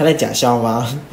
[0.00, 0.88] 他在假笑吗？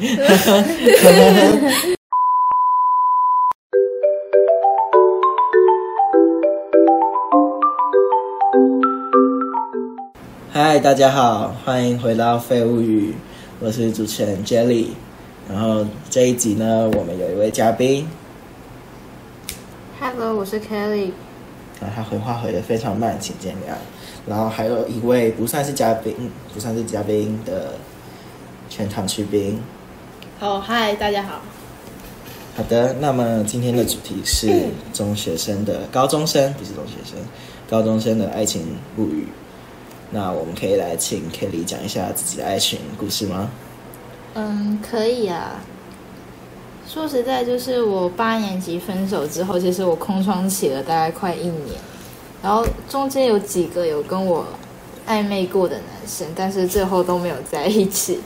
[10.50, 13.14] 嗨，大家好，欢迎回到废物语，
[13.60, 14.86] 我是主持人 Jelly。
[15.50, 18.08] 然后这一集呢，我们有一位嘉宾
[20.00, 21.10] ，Hello，我是 Kelly。
[21.82, 23.74] 啊，他回话回的非常慢，请见谅。
[24.26, 26.14] 然后还有一位不算是嘉宾，
[26.54, 27.72] 不算是嘉宾的
[28.68, 29.60] 全场去冰。
[30.38, 31.40] 好，嗨，大家好。
[32.56, 37.18] 好的，那么今天的主题是中学生的高中生，不是中学生，
[37.70, 38.62] 高中生的爱情
[38.96, 39.28] 物语。
[40.10, 43.50] 那我们可以来请 Kelly 讲一下自己的爱情故事吗？
[44.34, 45.60] 嗯，可以啊。
[46.86, 51.78] 说实在，就是我八年级分手之后，其实我空窗期了大概快一年，
[52.42, 54.44] 然后中间有几个有跟我
[55.06, 58.18] 暧昧过的男生，但是最后都没有在一起。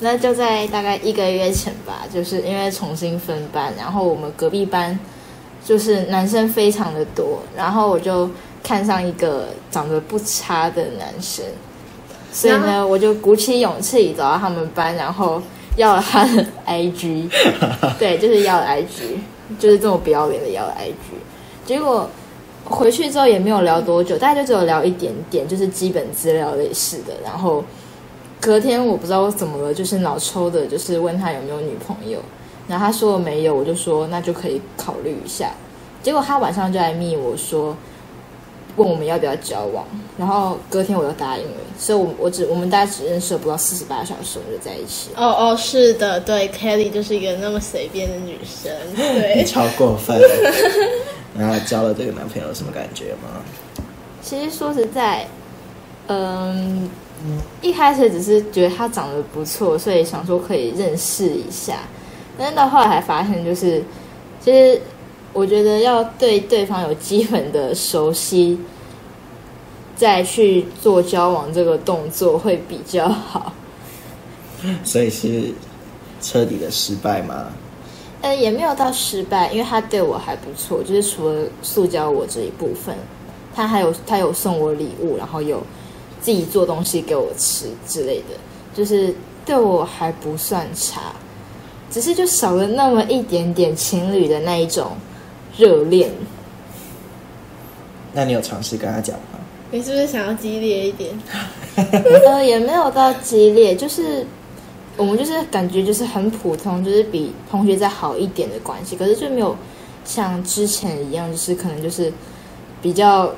[0.00, 4.98] 那就在大概一个月前吧，就是因为重新分班，然后我们隔壁班
[5.64, 8.28] 就是男生非常的多，然后我就
[8.62, 11.44] 看上一个长得不差的男生，
[12.32, 15.40] 所以呢，我就鼓起勇气走到他们班，然后
[15.76, 17.28] 要了他的 IG，
[17.98, 19.18] 对，就是要了 IG，
[19.58, 21.66] 就是这么不要脸的要了 IG。
[21.66, 22.08] 结果
[22.64, 27.12] 回去之后也没有聊多久，大概就只有聊一点点，就是基本资料类似的。
[27.22, 27.62] 然后
[28.40, 32.18] 隔天我不知道怎么了，就是脑抽的，就是问他有没有女朋友，
[32.66, 35.50] 然后他说没有，我就说那就可以考虑一下。
[36.02, 37.76] 结果他晚上就来密我说。
[38.76, 39.84] 问我们要不要交往，
[40.16, 45.10] 然后隔天我就答应了，所以我我只我们大概只认识了不到四十八小时，我们就在一起。
[45.16, 49.44] 哦哦，是的，对，Kelly 就是一个那么随便的女生，对。
[49.44, 50.18] 超过分。
[51.36, 53.42] 然后交了这个男朋友什么感觉吗？
[54.22, 55.26] 其实说实在，
[56.06, 56.88] 嗯，
[57.60, 61.80] 一开始只是觉得他长得不错，所以想说可以认识一下，
[62.38, 63.82] 但是到后来还发现，就是
[64.42, 64.80] 其实
[65.32, 68.58] 我觉得要对对方有基本的熟悉，
[69.94, 73.52] 再去做交往这个动作会比较好。
[74.84, 75.52] 所以是
[76.20, 77.46] 彻底的失败吗？
[78.22, 82.94] 呃，也没有到失败，因为他对我还不错，就是除了塑胶我这一部分，
[83.54, 85.62] 他还有他有送我礼物，然后有
[86.20, 88.36] 自己做东西给我吃之类的，
[88.74, 89.14] 就是
[89.44, 91.12] 对我还不算差，
[91.90, 94.92] 只是就少了那么一点点情侣的那一种
[95.56, 96.10] 热恋。
[98.12, 99.38] 那你有尝试跟他讲吗？
[99.70, 101.16] 你是不是想要激烈一点？
[102.26, 104.26] 呃，也没有到激烈，就是
[104.96, 109.56] 我们就是感觉就是很普通，就是比同学再好一点的关系，可是就没有
[110.04, 112.12] 像之前一样，就是可能就是
[112.82, 113.32] 比较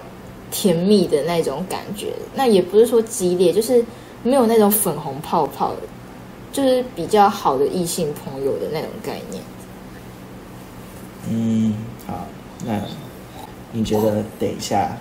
[0.52, 2.12] 甜蜜的那种感觉。
[2.36, 3.84] 那也不是说激烈，就是
[4.22, 5.74] 没有那种粉红泡泡，
[6.52, 9.42] 就是比较好的异性朋友的那种概念。
[11.28, 11.74] 嗯，
[12.06, 12.26] 好，
[12.64, 12.80] 那
[13.72, 14.96] 你觉得等一下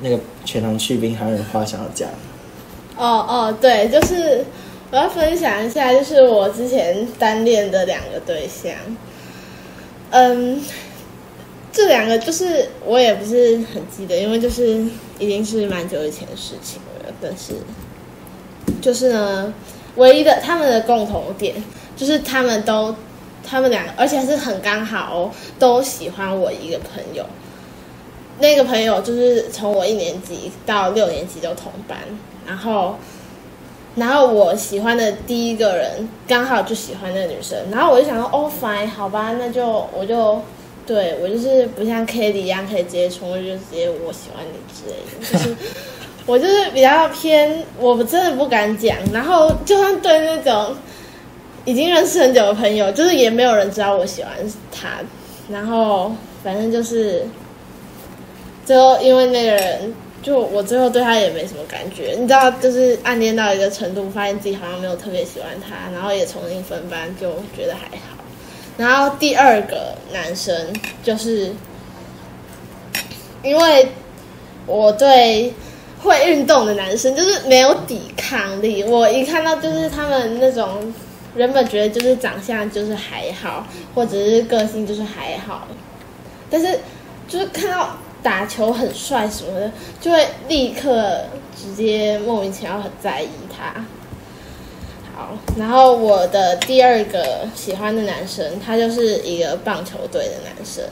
[0.00, 2.08] 那个全能去冰还有话想要讲？
[2.96, 4.44] 哦哦，对，就是
[4.90, 8.72] 我要分享一下，就是我之前单恋的两个对象。
[10.10, 10.60] 嗯，
[11.72, 14.84] 这两个就是我也不是很记得，因为就是
[15.18, 17.12] 已经是蛮久以前的事情了。
[17.20, 17.54] 但是
[18.80, 19.52] 就是呢，
[19.96, 21.62] 唯一的他们的共同点
[21.96, 22.94] 就是他们都
[23.46, 27.24] 他们两个，而且是很刚好哦，都喜欢我一个朋友。
[28.38, 31.98] 那个朋友就是从我一年级到六年级都同班，
[32.46, 32.96] 然后，
[33.96, 40.40] 然后我喜欢的第一个人刚好就喜欢那个女生，然后我就想说，哦，fine，好吧，那就我就
[40.86, 45.56] 对我就是不像 Kitty 一样可以直接冲过去就直接我喜欢你之类的，就是
[46.26, 50.74] 我就是比较偏，我真的不敢讲，然后就算对那种
[51.64, 54.32] 已经认识很久的朋友，就是也没有人知道我喜欢
[54.72, 55.00] 他，
[55.50, 57.24] 然后反正就是。
[58.62, 59.92] 最后，因为那个人，
[60.22, 68.09] 就我最后对他也没什么感觉，你知道，就是暗恋到一个程度，发现自己好像没有特别喜欢他，然后也重新分班，就觉得还好。
[68.80, 70.52] 然后第二个男生，
[71.02, 71.52] 就是
[73.42, 73.92] 因为
[74.66, 75.52] 我对
[76.02, 80.92] 会运动的男生就是没有抵抗力，我一看到就是他们那种
[81.36, 85.68] 原本觉得就是长相就是还好，或者是个性就是还好，
[86.48, 86.80] 但是
[87.28, 87.90] 就是看到。
[88.22, 91.20] 打球很帅什么的，就会立刻
[91.56, 93.82] 直接莫名其妙很在意他。
[95.56, 100.84] 然后我的第二个喜欢的男生，他就是一个棒球队的男生，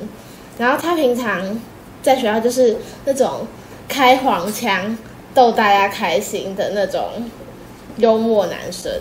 [0.59, 1.61] 然后他平常
[2.03, 3.47] 在学校就是那种
[3.89, 4.97] 开黄腔、
[5.35, 7.05] 逗大家开心的那种
[7.97, 8.93] 幽默男生。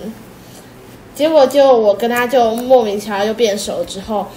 [1.15, 4.27] 结果就我跟他就莫名其妙就变熟之后，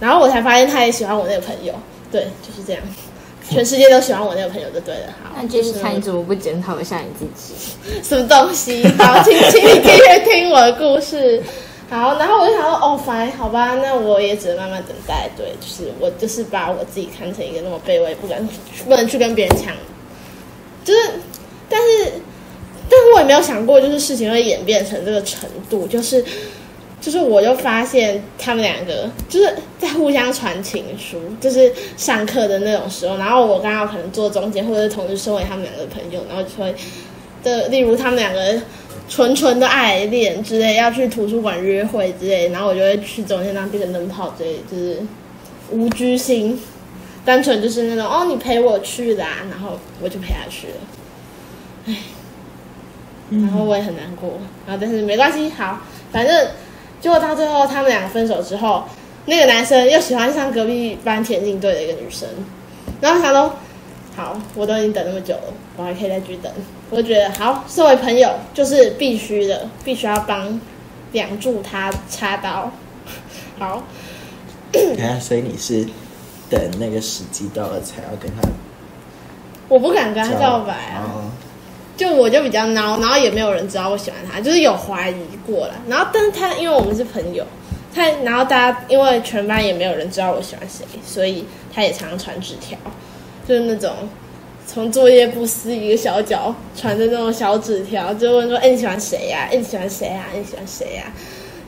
[0.00, 1.74] 然后我才发现他也喜欢我那个朋友，
[2.10, 2.82] 对，就是这样，
[3.54, 5.14] 全世界都喜欢我那个朋友就对了。
[5.22, 7.54] 好，那就是看你怎么不检讨一下你自己。
[8.02, 8.82] 什么东西？
[8.98, 11.42] 好，请请你继续听我的故事。
[11.90, 15.28] 好，然后我就想说，哦，反好吧，那我也只能慢慢等待。
[15.36, 18.48] 对，就是我就是把我自己看成一个那么卑微，不敢
[18.88, 19.74] 不能去跟别人抢，
[20.82, 21.00] 就是，
[21.68, 22.12] 但是，
[22.88, 26.24] 但是我也没有想过，就是事情会演变成这个程度，就是，
[27.02, 36.74] 就是我就发现他们两个就是在互相传情书，就是上课的那种时候，然后我刚好可能坐中间，或者是同时身为他们两个的朋友，然后就会
[37.44, 38.58] 的，例如他们两个。
[39.08, 45.02] 纯纯的爱恋之类，要去图书馆约会之类，然后我就会去中间当电灯泡之类，就是
[45.70, 46.58] 无居心，
[47.22, 50.74] 单纯就是那种哦，你陪我去啦，然后我就陪他去了，
[51.88, 51.96] 唉，
[53.30, 56.46] 然后我也很难过，然后但是没关系，好，反正
[57.02, 58.84] 结果到最后他们两个分手之后，
[59.26, 62.26] 那个男生又喜欢上隔壁班田径队的一个女生，
[63.02, 63.54] 然后他说。
[64.14, 65.44] 好，我都已经等那么久了，
[65.74, 66.52] 我还可以再继续等。
[66.90, 70.60] 我就觉得好，作为朋友就是必须的，必须要帮
[71.12, 72.70] 梁助他插刀。
[73.58, 73.82] 好，
[74.76, 75.86] 啊，所以你是
[76.50, 78.46] 等那个时机到了才要跟他
[79.66, 81.30] 我不敢跟他告白啊，哦
[82.02, 85.14] 就我就比较孬，然后也没有人知道我喜欢他，就是有怀疑
[85.46, 85.74] 过了。
[85.88, 87.44] 然后，但是他因为我们是朋友，
[87.94, 92.76] 他然后大家因为全班也没有人知道我喜欢谁，所以他也常常传纸条。
[93.46, 93.90] 就是那种
[94.66, 101.04] 从作业簿撕一个小角传的那种小纸条，就问说：“哎、你喜欢谁呀、哎、你喜欢谁呀、你喜欢谁呀、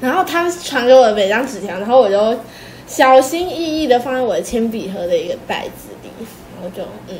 [0.00, 2.38] 然后他传给我的每张纸条，然后我就
[2.86, 6.08] 小心翼翼的放在我的铅笔盒的一个袋子里，
[6.54, 7.18] 然后就嗯，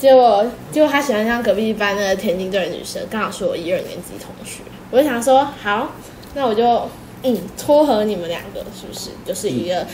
[0.00, 5.92] 结果结果他喜欢上隔壁班那个田径队的女生，刚好是我一二年级同学，我就想说好，
[6.34, 6.88] 那我就
[7.22, 9.10] 嗯撮合你们两个，是不是？
[9.24, 9.86] 就是一个。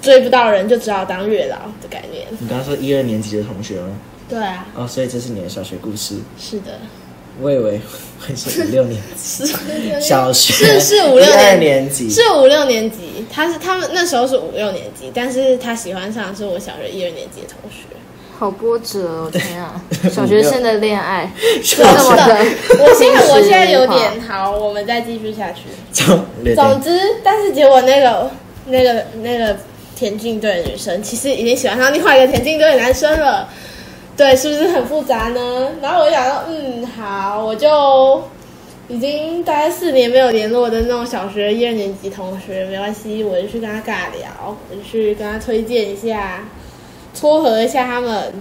[0.00, 2.24] 追不到人就只好当月老的概念。
[2.38, 3.98] 你刚刚说一二年级的同学吗？
[4.28, 6.14] 对啊，哦，所以这是你的小学故事。
[6.38, 6.78] 是的，
[7.40, 7.80] 我以为
[8.20, 9.44] 会是 五六年级，
[10.00, 17.82] 小学是是五六年年级，是五六年级，他是他们那时候是五六年级，但是他喜欢上的是我小学一二年级的同学。
[18.38, 19.30] 好波折哦！
[19.32, 19.82] 天啊，
[20.12, 21.28] 小学生的恋爱
[21.60, 22.36] 小这么的，
[22.78, 25.62] 我现在我现在有点好，我们再继续下去。
[25.92, 26.24] 总
[26.54, 28.30] 总之，但是结果那个
[28.66, 29.56] 那个那个
[29.96, 33.48] 田径队的女生，其实已经喜欢上另外一个田径队的男生了。
[34.16, 35.70] 对，是不是很复杂呢？
[35.82, 38.22] 然后我就想说，嗯，好，我就
[38.86, 46.44] 已经大概四年没有联络的那种小学一二年级同学，没关系，我就去跟他尬聊，我就去跟他推荐一下，
[47.18, 48.32] 撮合一下他们。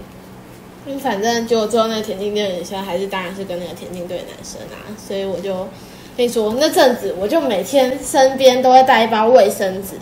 [0.90, 5.68] 嗯，反正就最后那个田径队女生还是当然是跟那个田径队男生啊，所以我就
[6.16, 9.96] 跟你说，那阵子我就每天身边都会带一包卫生纸，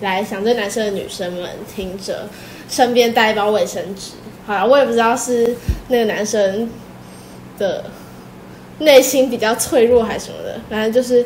[0.00, 2.26] 来想对男生的女生们听着，
[2.68, 4.14] 身边带一包卫生纸。
[4.44, 5.54] 好了，我也不知道是
[5.86, 6.68] 那个男生
[7.56, 7.84] 的
[8.80, 11.24] 内心比较脆弱还是什么的，反正就是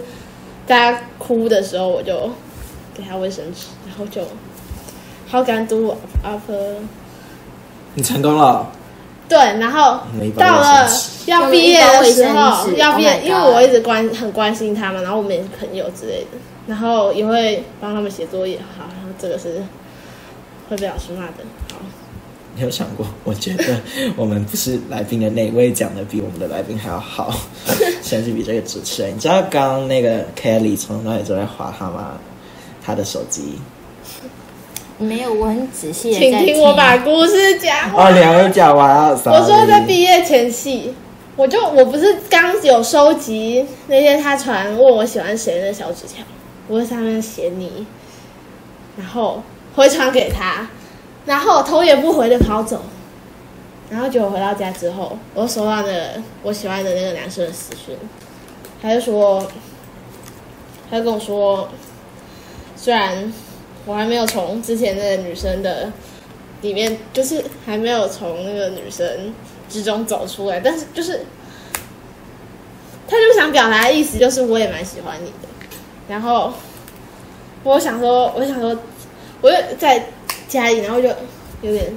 [0.67, 2.31] 大家哭的时候，我就
[2.95, 4.21] 给他卫生纸，然后就
[5.27, 6.51] 好感度 up。
[7.95, 8.71] 你成功了，
[9.27, 10.01] 对，然后
[10.37, 10.87] 到了
[11.25, 18.59] 要毕业的时候，要毕 Oh 业因为我一直关很关心他们，然后我们也是朋友之类的，然后也会帮他们写作业。
[18.77, 19.63] 好，然后这个是
[20.69, 21.45] 会被老师骂的。
[21.73, 21.81] 好，
[22.55, 23.07] 你有想过？
[23.25, 23.81] 我觉得
[24.15, 27.33] 我们不是来宾的那位讲的比我们的来宾还要好，
[28.05, 29.17] 甚至比这个主持人。
[29.17, 32.19] 你知道刚刚那个 Kelly 从头到尾都在划他吗
[32.85, 33.59] 他的手机，
[34.99, 38.15] 没有，我很仔细的请听我把故事讲哦，完。
[38.15, 39.11] 你还没讲完啊！
[39.27, 40.95] 我说在毕业前夕，
[41.37, 46.25] 我就我不是刚有收集那些他传问我喜欢谁的小纸条，
[46.67, 47.87] 我在上面写你，
[48.97, 49.43] 然后
[49.75, 50.67] 回传给他，
[51.27, 52.81] 然后头也不回的跑走，
[53.91, 57.95] 然后结果回到家之后，我就收到那个我喜欢的那个男生的私讯，
[58.81, 59.47] 他就说，
[60.91, 61.69] 他就跟我说，
[62.75, 63.31] 虽然
[63.87, 65.93] 我还没有从之前那个女生的
[66.61, 69.33] 里面，就是还没有从那个女生
[69.69, 71.25] 之中走出来，但是就是，
[73.07, 75.49] 他就想表达的意思就是我也蛮喜欢你的，
[76.09, 76.53] 然后
[77.63, 78.77] 我想说，我想说，
[79.41, 80.07] 我就在
[80.49, 81.09] 家里，然后就
[81.63, 81.97] 有点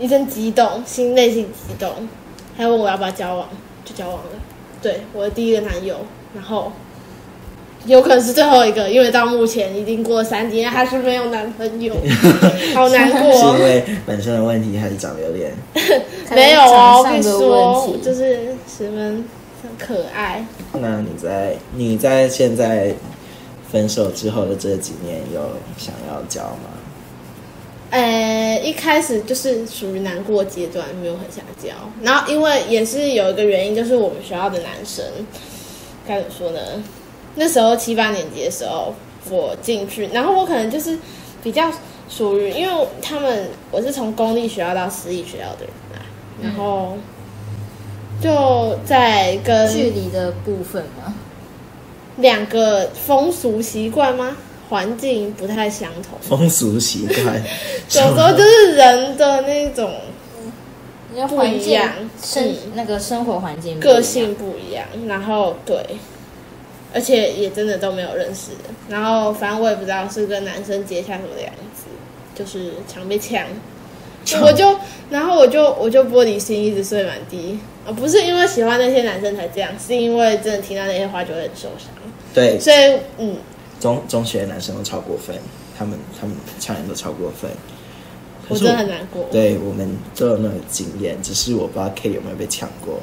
[0.00, 2.08] 一阵激动，心内心激动，
[2.56, 3.48] 还问我要不要交往，
[3.84, 4.30] 就交往了，
[4.82, 5.98] 对我的第一个男友，
[6.34, 6.72] 然后。
[7.86, 11.94] 有可能是最后一个，因为到目前已经过了三年，还是没有男朋友，
[12.74, 13.64] 好难过是哦因。
[13.64, 15.52] 为本身的问题，还是长得有点
[16.30, 19.24] 没有哦，我跟你说，就是十分
[19.62, 20.46] 很可爱。
[20.72, 22.94] 那你在你在现在
[23.70, 25.40] 分手之后的这几年，有
[25.76, 26.70] 想要交吗？
[27.90, 31.74] 呃，一开始就是属于难过阶段，没有很想交。
[32.02, 35.04] 然后因为也是有一个原因，就是我们学校的男生
[36.06, 36.60] 该怎么说呢？
[37.34, 38.94] 那时候七八年级的时候，
[39.30, 40.98] 我进去，然后我可能就是
[41.42, 41.70] 比较
[42.08, 46.04] 属于，因为他们我是从公立学校到私立学校的人啊，
[46.42, 46.96] 然后
[48.20, 51.14] 就在跟距离的部分嘛，
[52.16, 54.36] 两个风俗习惯吗？
[54.68, 57.42] 环境不太相同，风俗习惯，
[57.94, 59.90] 有时候就是人的那种
[61.28, 62.56] 不一样生嗯。
[62.74, 65.84] 那个生活环境个性不一样，然后对，
[66.94, 71.84] 而且也真的都没有认识的，然后反正我也不知道是跟男生接下什么的样子，
[72.34, 73.46] 就是常被呛，
[74.42, 74.76] 我就
[75.10, 81.88] 然后我就我就玻璃心一直碎满地啊，不是因为喜欢那些男生才这样，是因为真的听到那些话就会很受伤，
[82.34, 83.36] 对所以嗯，
[83.80, 85.36] 中中学男生都超过分，
[85.78, 87.50] 他们他们呛人都超过分。
[88.48, 89.24] 我真的很难过。
[89.30, 93.00] 对我们都有那种经验，只是我不知道 K 有没有被抢过。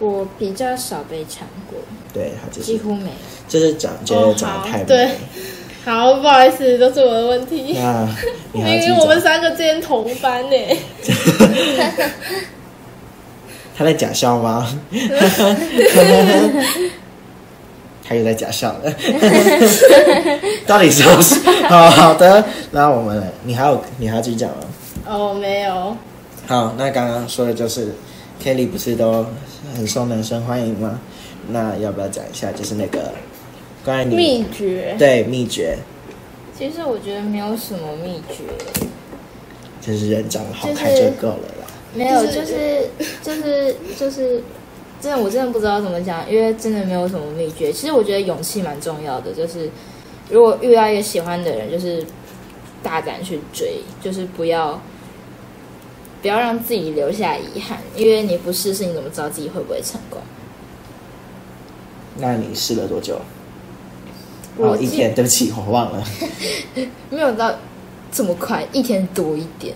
[0.00, 1.78] 我比较少被抢过，
[2.12, 3.10] 对他就是几乎没有。
[3.46, 4.84] 就是长觉得长得太美。
[4.84, 5.08] 对
[5.84, 7.74] 好，不好意思，都是我的问题。
[7.74, 8.08] 那
[8.52, 10.56] 明明我们三个之间同班呢。
[13.76, 14.66] 他在假笑吗？
[18.06, 18.92] 他又在假笑了，
[20.66, 21.36] 到底是不是？
[21.68, 24.56] 好好的，那我们你还有你还要继续讲吗？
[25.06, 25.96] 哦，没有。
[26.46, 27.94] 好，那刚刚说的就是
[28.42, 29.24] Kelly 不是都
[29.74, 31.00] 很受男生欢迎吗？
[31.48, 33.12] 那要不要讲一下，就是那个
[33.84, 34.94] 关于你秘诀。
[34.98, 35.76] 对秘诀，
[36.56, 38.44] 其实我觉得没有什么秘诀，
[39.80, 41.66] 就是人长得好看就就是够了啦。
[41.94, 42.90] 没有，就就是是
[43.22, 44.42] 就是就是，
[45.00, 47.72] 真的我真的不知道怎么讲，因为真的没有什么秘诀。
[47.72, 49.68] 其实我觉得勇气蛮重要的，就是
[50.28, 52.04] 如果遇到一个喜欢的人，就是
[52.82, 54.80] 大胆去追，就是不要
[56.22, 60.20] 不要让自己留下遗憾，因为你不试试，你怎么知道自己会不会成功？
[62.16, 63.20] 那你试了多久？
[64.56, 66.04] 我哦，一天， 对不起，我忘了。
[67.08, 67.54] 没有到
[68.12, 69.74] 这么快，一天多一点。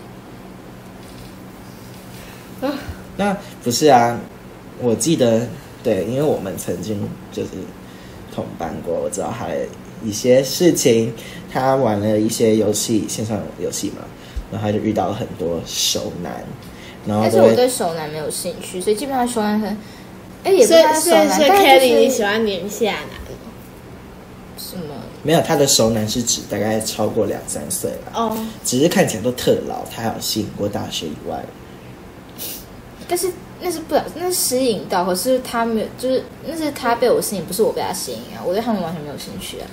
[3.17, 4.19] 那不是啊，
[4.81, 5.47] 我记得
[5.81, 6.99] 对，因为我们曾经
[7.31, 7.49] 就是
[8.33, 9.65] 同班过，我知道他的
[10.03, 11.13] 一些事情，
[11.51, 14.03] 他玩了一些游戏，线上游戏嘛，
[14.51, 16.43] 然后他就遇到了很多熟男，
[17.05, 19.77] 然后但是我对熟男没有兴趣，所以基本上熟男很，
[20.43, 23.25] 哎，也不所以是他熟男，所以所以但是 Kelly 你就是喜欢年下男？
[24.57, 24.95] 什么？
[25.23, 31.43] 没有他的熟男是指大概超过两三岁了，哦，只是看起来都特老，他还有吸引过大学以外，
[33.07, 38.43] 但是那是不，那是吸引到，可是他没有，就是那是他被我吸引，不是我被他吸引啊！
[38.45, 39.67] 我对他们完全没有兴趣啊！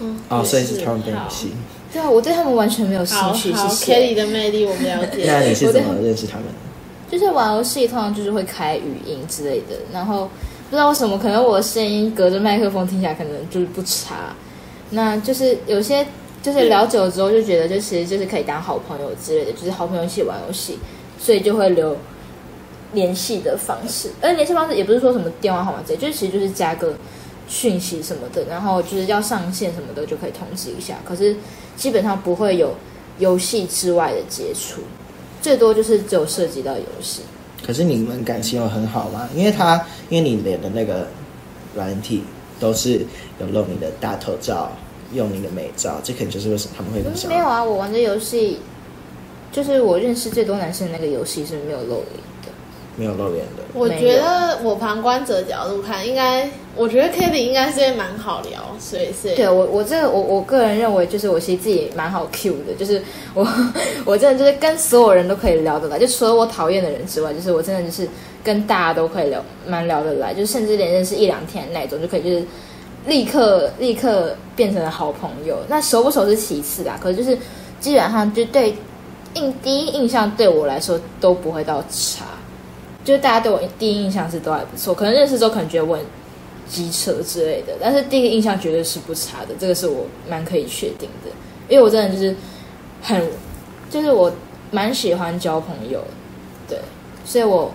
[0.00, 1.54] 嗯，哦，也所以是他们被你吸引。
[1.94, 4.14] 对啊，我对他们完全没有兴趣，好谢，Kelly。
[4.16, 5.40] 的魅力我们了解那。
[5.42, 6.52] 你是怎么认识他们的？
[7.08, 10.28] 就是玩游戏通常就是会开语音之类的，然后
[10.68, 14.34] 不知道为什么，可能我的声音隔着麦克风听起来可能就是不差，
[14.90, 16.04] 那就是有些
[16.42, 20.76] 就是聊久了之后就觉得就其实就是可以当好朋友之类的，就是好朋友一起玩游戏，
[21.20, 21.96] 所以就会留
[22.92, 26.94] 联系的方式，而联系方式也不是说什么电话号码之类，就是其实就是加个
[27.46, 31.36] 讯息什么的，然后就是要上线什么的就可以通知一下，可是
[31.76, 32.74] 基本上不会有
[33.18, 34.80] 游戏之外的接触，
[35.40, 37.22] 最多就是只有涉及到游戏。
[37.64, 39.28] 可是你们感情有很好吗？
[39.34, 41.06] 因为他因为你连的那个
[41.74, 42.22] 软体
[42.60, 43.06] 都是
[43.40, 44.70] 有露你的大头照，
[45.12, 48.58] 用你的美照，这可能就是为什么他们会没有啊，我玩的游戏
[49.50, 52.33] 就是我认识最多男生的那个游戏是没有露脸的。
[52.96, 53.62] 没有露脸的。
[53.72, 63.02] 我觉得我旁观者角度看，应该我觉得 Kitty 应该是会蛮好聊，所以是对我，我这个我我个人认为，就是我其实自己蛮好 Q 的，就是
[63.34, 63.46] 我
[64.04, 68.08] 我真的就是跟所有人都可以聊得来，就除了我讨厌的人之外，就是我真的就是
[68.42, 72.44] 跟大家都可以聊，蛮聊得来，就甚至连认识一两天那种就可以，就是
[73.06, 75.58] 立刻立刻变成了好朋友。
[75.68, 77.36] 那熟不熟是其次啦，可是就是
[77.80, 78.74] 基本上就对
[79.34, 82.24] 印第一印象对我来说都不会到差，
[83.04, 86.04] 就大家对我第一印象是都还不错，可能认识之后可能觉得我很
[86.66, 91.30] 机车之类的，但是第一印象绝对是不差的，这个是我蛮可以确定的，
[91.68, 92.34] 因为我真的就是
[93.02, 93.30] 很，
[93.90, 94.32] 就是我
[94.70, 96.02] 蛮喜欢交朋友，
[96.66, 96.78] 对，
[97.26, 97.70] 所以我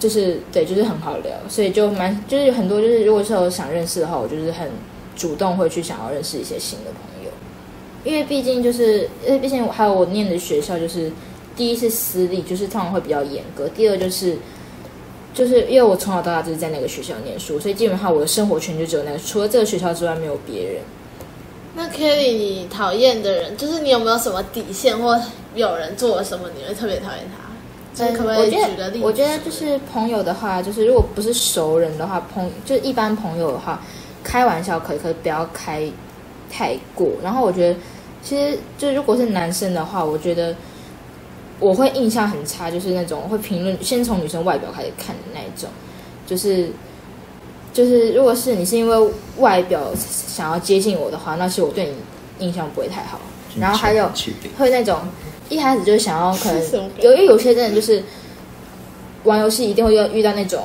[0.00, 4.68] 就是对，就是很好聊，所以就蛮就是很多就是如果是有想认识的话，我就是很
[5.14, 7.30] 主动会去想要认识一些新的朋友，
[8.04, 11.10] 因为毕竟就是因为毕竟还有我念的学校就是
[11.56, 14.36] 第一是私立，就是通常会比较严格，第二就是。
[15.34, 20.76] 就是因为我从小到大就是在那个学校念书，所以基本上我的生活圈就只有那个，除了这个学校之外没有别人。
[21.74, 25.20] 那 Kelly，你讨厌的人，就是你有没有什么底线，或
[25.54, 27.44] 有人做了什么，你会特别讨厌他？
[27.94, 29.00] 就是可不可以举个例子？
[29.00, 33.82] 得，我觉得就是朋友的话，就是如果不是熟人的话，朋就是一般朋友的话，
[34.24, 35.86] 开玩笑可以，可以不要开
[36.50, 37.10] 太过。
[37.22, 37.78] 然后我觉得，
[38.22, 40.56] 其实就如果是男生的话，我觉得
[41.58, 45.68] 我会印象很差，就是那种会评论，先从女生外表开始看的那一种，
[46.26, 46.70] 就是
[47.72, 53.18] 就是如果是你是因为外表想要接近我的话，那其实我对你印象不会太好。
[53.58, 54.10] 然后还有
[54.58, 54.98] 会那种
[55.48, 58.02] 一开始就想要可能是什么有，因为有些真的就是
[59.24, 60.64] 玩游戏一定会遇遇到那种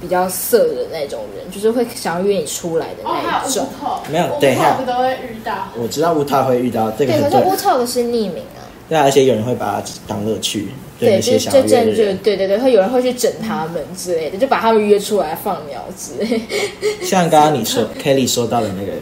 [0.00, 3.68] 比较色的那种人，就是会想要约你出来的那一种。
[4.10, 5.68] 没有乌等一下透不都会遇到？
[5.80, 8.59] 我知道乌塔会遇到这个对，可是乌，臭的是匿名啊，
[8.90, 10.66] 对啊，而且有人会把它当乐趣，
[10.98, 12.18] 对就是就真就人。
[12.18, 16.42] 对对对，会有人会去整他们之类的，就把他们约出来放鸟之类。
[17.06, 18.92] 像刚刚你说 Kelly 说到的那个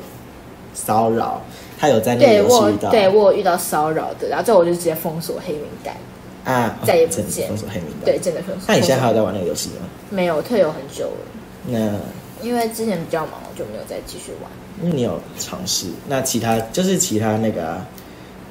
[0.74, 1.42] 骚扰，
[1.80, 5.96] 他有在那个游戏遇到，对我有遇到骚扰的，然后最后我就直接封锁黑名单，
[6.44, 8.04] 啊，再也不见封锁黑名单。
[8.04, 8.64] 对，，真的封锁。
[8.68, 9.88] 那你现在还有在玩那个游戏吗？
[10.10, 11.26] 没有退游很久了？
[11.66, 14.50] 那因为之前比较忙，我就没有再继续玩。
[14.82, 17.86] 因为你有尝试，那其他就是其他那个啊、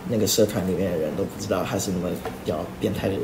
[0.09, 2.09] 那个社团里面的人都不知道他是那么
[2.43, 3.23] 比较变态的人，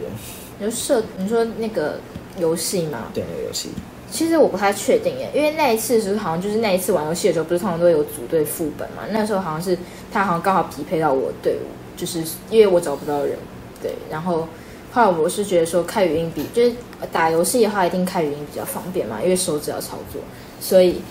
[0.59, 1.99] 你说社，你说那个
[2.37, 3.07] 游戏吗？
[3.13, 3.69] 对那个游戏。
[4.11, 9.03] 其实我不太确定耶，因为那一次是好像就是那一次玩游戏的时候，不是通常都有组队副本嘛？
[9.09, 9.75] 那时候好像是
[10.11, 11.65] 他好像刚好匹配到我的队伍，
[11.97, 13.35] 就是因为我找不到人，
[13.81, 13.95] 对。
[14.11, 14.47] 然后
[14.91, 16.71] 后来我是觉得说开语音比就是
[17.11, 20.21] 打游戏的话，一定开语音比较方便嘛，因为手指要操作，
[20.59, 21.01] 所以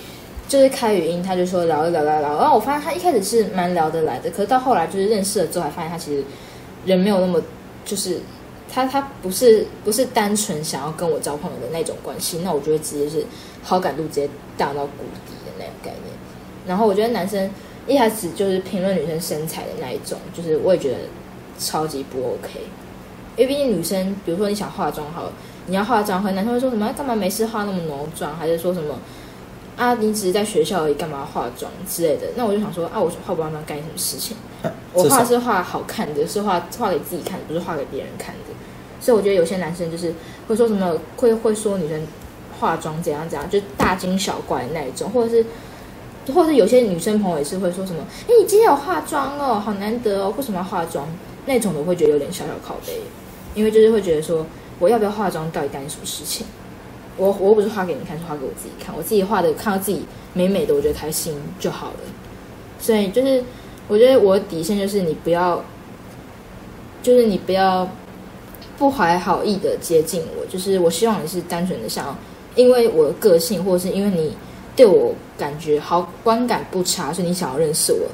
[0.52, 2.36] 就是开语音，他就说聊一聊聊聊。
[2.36, 6.22] 然后我发现他一开始是蛮聊得来的，可是到后来就是认识了之后，还发现他其实
[6.84, 7.40] 人没有那么
[7.86, 8.20] 就是
[8.70, 13.24] 他他不是不是单纯想要跟我交朋友的那种关系，那我就会直接是
[13.62, 14.28] 好感度直接
[14.58, 16.12] 降到谷底的那种概念。
[16.66, 17.50] 然后我觉得男生
[17.86, 20.98] 一开始就是评论女生身材的那一种，就是我也觉得
[21.58, 22.60] 超级不 OK。
[23.38, 25.32] 因为毕竟女生，比如说你想化妆好，
[25.64, 28.98] 你要化妆，和男生会说什么干嘛没事化那么浓妆，还是说什么
[29.76, 32.26] 啊你只是在学校而已，干嘛化妆之类的。
[32.36, 34.36] 那我就想说啊，我化不化妆干你什么事情？
[34.92, 38.40] 我画是画好看的，是画画给自己看的，不是画给别人看的。
[39.00, 40.14] 所以我觉得有些男生就是
[40.46, 42.06] 会说什么，会会说女生
[42.60, 45.44] 化妆怎样怎样，就大惊小怪的那一种，或者是，
[46.32, 51.08] 或者是有些女生朋友也是会说什么，哎，你今天有化妆哦，好难得哦，为什么要化妆？
[51.46, 53.00] 那种的我会觉得有点小小靠背，
[53.54, 54.46] 因为就是会觉得说，
[54.78, 56.46] 我要不要化妆到底干你什么事情？
[57.16, 61.96] 我我不是画给你看，是画给我自己看，我自己画的看到自己美美的，我觉得开心就好了。
[62.78, 63.42] 所以就是
[63.88, 65.62] 我觉得我的底线就是你不要，
[67.02, 67.88] 就是你不要
[68.78, 72.16] 不怀好意的接近我，就是我希望你是单纯的想要，
[72.56, 74.34] 因为我的个性，或者是因为你
[74.74, 78.06] 对我感觉好观感不差，所以你想要认识我。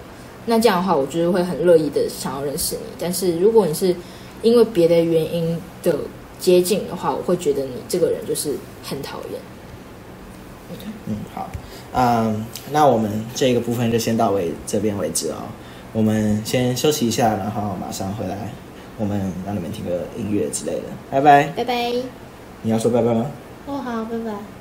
[0.44, 2.82] 那这样的话，我就是会很乐意的想要认识你。
[2.98, 3.94] 但是如果你是
[4.42, 5.94] 因为别的原因的
[6.38, 9.40] 接近的话，我会觉得你这个人就是很讨厌。
[11.07, 11.48] 嗯，好，
[11.94, 15.37] 嗯，那我们这个部分就先到为这边为止哦。
[15.92, 18.53] 我们先休息一下，然后马上回来，
[18.98, 20.83] 我们让你们听个音乐之类的。
[21.11, 21.44] 拜拜。
[21.57, 21.92] 拜拜。
[22.62, 23.27] 你要说拜拜吗？
[23.66, 24.58] 哦，好，拜拜。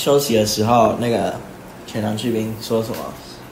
[0.00, 1.34] 休息的时候，那个
[1.86, 2.96] 全场巨兵说什么？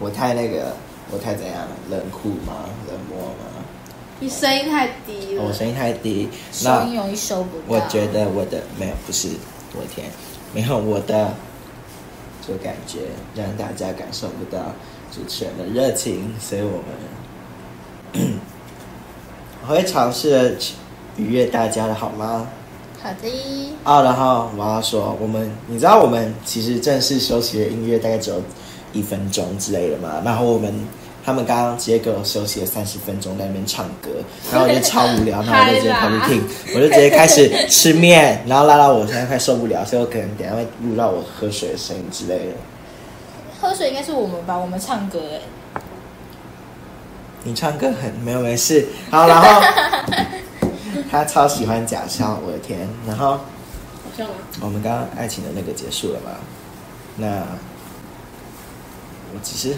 [0.01, 0.75] 我太那个，
[1.11, 1.69] 我太怎样？
[1.91, 2.65] 冷酷吗？
[2.89, 3.63] 冷漠吗？
[4.19, 5.45] 你声音太低了。
[5.45, 6.27] 我声音太低。
[6.51, 7.65] 收那音容易收不到。
[7.67, 9.29] 我觉得我的没有，不是
[9.77, 10.09] 我的天，
[10.55, 11.35] 没有我的
[12.41, 13.01] 就感觉，
[13.35, 14.73] 让大家感受不到
[15.13, 16.81] 主持人的热情，所以我
[18.15, 18.39] 们
[19.67, 20.55] 我 会尝试的
[21.19, 22.47] 愉悦大家的好吗？
[23.01, 23.29] 好的，
[23.85, 28.43] 啊，然后我要说，我们你知道我们其实正式休息的音乐大概只有
[28.93, 30.75] 一分钟之类的嘛，然后我们
[31.25, 34.11] 他们刚刚直接给我休息了三十分钟在那边唱歌，
[34.51, 36.43] 然后我就超无聊，然后我就直接跑去听，
[36.75, 42.53] 我就直接开始吃面， 然后拉到我现在快受不了，所以我可能等下会录到我喝水的声音之类的。
[43.61, 44.57] 喝水应该是我们吧？
[44.57, 45.81] 我们唱歌哎，
[47.45, 49.63] 你唱歌很没有没事，好，然后
[51.11, 53.33] 他超喜欢假笑，我的天，然后。
[53.37, 54.35] 好像吗？
[54.61, 56.31] 我们刚刚爱情的那个结束了嘛？
[57.17, 57.27] 那
[59.35, 59.77] 我其实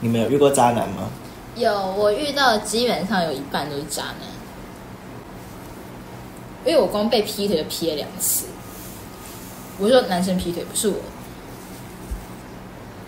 [0.00, 1.08] 你们有遇过渣男吗？
[1.56, 4.28] 有我遇到的基本上有一半都是渣男，
[6.64, 8.46] 因为我光被劈腿就劈了两次。
[9.78, 10.96] 我说男生劈腿不是我，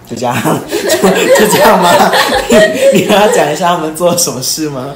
[0.07, 0.35] 就这样，
[0.69, 1.91] 就就这样吗？
[2.93, 4.95] 你你要讲一下他们做了什么事吗？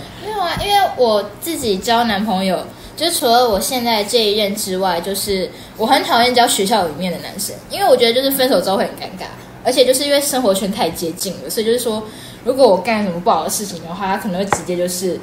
[0.62, 2.58] 因为我自己交男朋友，
[2.96, 9.26] 就除了我现在这一任之外，就是我很讨厌交学校里面的男生，因为我觉得就是分手之后会很尴尬，
[9.64, 12.02] 而且就是因为生活圈太接近了，所以就是说，
[12.44, 15.18] 如果我干什么不好的事情的话，他可能会直接就是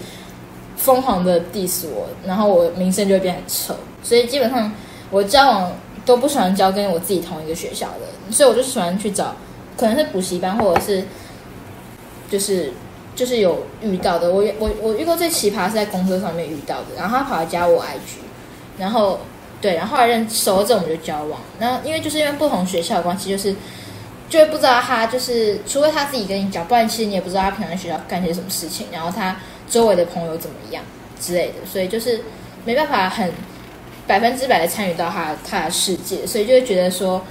[0.78, 4.72] 疯狂的 diss 我，然后我名声就会变很臭，所以基本上
[5.10, 5.72] 我交往
[6.06, 9.36] 都不喜欢交跟我自己同一个学校的，所以我就喜欢去找
[9.78, 11.04] 可能是补习班或者是
[12.30, 12.74] 就是
[13.16, 18.20] 就是有遇到的，我我我遇过最奇葩是在公车上面遇到的，然后他跑来加我 IG，
[18.78, 19.20] 然后
[19.62, 23.56] 对，然后后来认熟了之后我们就交往，然后因为就是因为不同学校的关系，就是
[24.30, 29.38] 就会不知道他就是除非他自己跟你讲，不然其实你也不知道他平常在学校干些什么事情，然后他
[29.70, 30.84] 周围的朋友怎么样
[31.20, 32.22] 之类的，所以就是
[32.66, 33.32] 没办法很
[34.08, 37.22] 百分之百的参与到他他的世界，所以就会觉得说，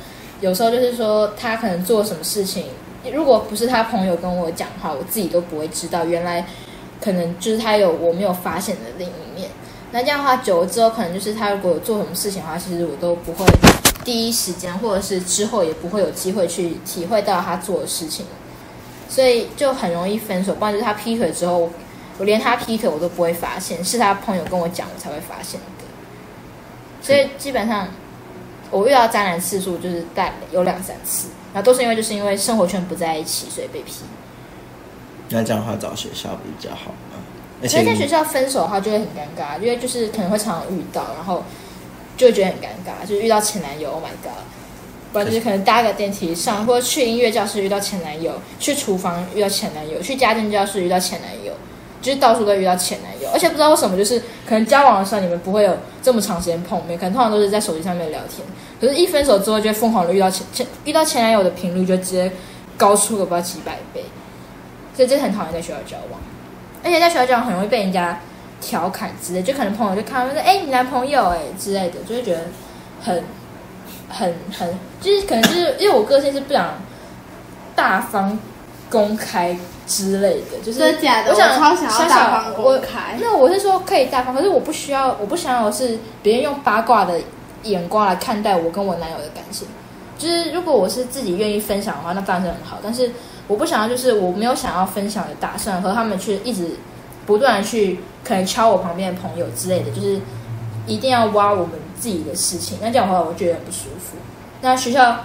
[0.40, 2.66] 有时候就是说他可能做什么事情，
[3.10, 6.46] 如果不是他朋友跟我讲的话，我自己都不会知道，原来
[7.00, 9.50] 可能就是他有我没有发现的另一面。
[9.90, 13.44] 那这样的话，久了之后，可能就是他如果有做什么事情的话，其实我都不会
[14.04, 18.24] 第一时间，或者是之后也不会有机会去体会到他做的事情，
[19.08, 20.54] 所以就很容易分手。
[20.54, 21.70] 不然就是他劈腿之后，
[22.18, 25.66] 我连他劈腿我都不会发现，是他朋友跟我讲我才会发现的。
[27.02, 27.88] 所以基本上
[28.70, 33.92] 我遇到渣男次数就是大有两三次，然后都是因为就是因为生活圈不在一起，所以被批。
[35.28, 37.18] 那这样的话找学校比较好吗？
[37.62, 41.42] 而所以在学校分手的话就会很尴尬，因为就是可能会常常遇到，然后
[42.16, 44.44] 就会觉得很尴尬，就是遇到前男友，Oh my god！
[45.12, 51.41] 不然就是可能搭个电梯上，或者去音乐教室遇到前男友，去厨房遇到前男友，去家政教室遇到前男友，
[52.02, 58.44] 就是到处都遇到前男友，而且不知道为什么，就是可能交往的时候你们不会有这么长时间碰面，可能通常都是在手机上面聊天，
[58.80, 62.30] 可是一分手之后就疯狂的遇到前前遇到前男友的频率就直接
[62.76, 64.04] 高出个不知道几百倍，
[64.96, 66.20] 所以这很讨厌在学校交往。
[66.84, 68.18] 而且在学校交往很容易被人家
[68.60, 72.40] 调侃之类，就可能朋友就看到说，哎、你男朋友哎、之类的，就会觉得
[73.00, 73.22] 很
[74.08, 76.74] 很很，就是可能就是因为我个性是不想
[77.76, 78.36] 大方
[78.92, 81.30] 公开之类的，就是真的假的？
[81.30, 83.16] 我想超想要大方我公开。
[83.18, 87.18] 那我是说可以大方，可是我不需要，我不想要是别人用八卦的
[87.62, 89.66] 眼光来看待我跟我男友的感情。
[90.18, 92.78] 就是如果我是自己愿意分享的话，那当然是很好。
[92.82, 93.10] 但是
[93.48, 96.68] 我不想要，就是我没有想要分享的打算，和他们去一直
[97.24, 100.20] 不断的去可能敲我旁边的朋友之类的，就是
[100.86, 102.78] 一定要挖我们自己的事情。
[102.80, 104.16] 那这样的话，我觉得很不舒服。
[104.60, 105.24] 那学校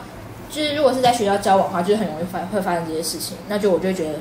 [0.57, 4.19] 就是如果是在学校交往的话，就是很容易发会发生这些事情，那就我就会觉得很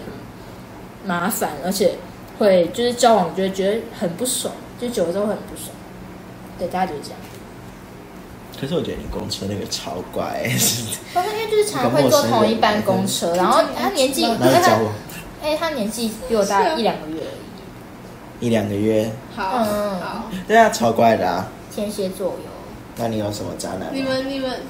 [1.07, 1.95] 麻烦，而且
[2.39, 5.71] 会就是交往就会觉得很不爽，就久了之后会很不爽。
[6.59, 7.19] 对，大家就是这样。
[8.61, 10.47] 可是我觉得你公车那个超怪，
[11.15, 14.93] 包括因为就是常常会坐同一班公车，然后他年纪，那就教我
[15.43, 18.47] 哎，他年纪比我大一两个月而已。
[18.47, 21.49] 一两个月，好，嗯好，对啊，超怪的啊。
[21.75, 22.51] 天蝎座有，
[22.97, 23.89] 那你有什么渣男？
[23.93, 24.61] 你们你们